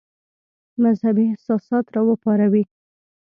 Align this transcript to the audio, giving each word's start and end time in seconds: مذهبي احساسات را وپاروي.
مذهبي 0.83 1.23
احساسات 1.31 1.85
را 1.95 2.01
وپاروي. 2.07 2.63